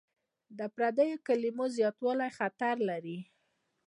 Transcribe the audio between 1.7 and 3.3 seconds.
زیاتوالی خطر لري.